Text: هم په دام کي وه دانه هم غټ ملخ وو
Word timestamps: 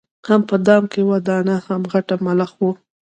هم 0.27 0.41
په 0.49 0.55
دام 0.67 0.83
کي 0.91 1.01
وه 1.07 1.17
دانه 1.27 1.55
هم 1.67 1.81
غټ 1.91 2.07
ملخ 2.25 2.51
وو 2.59 2.71